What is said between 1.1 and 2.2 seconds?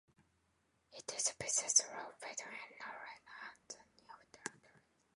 is the busiest road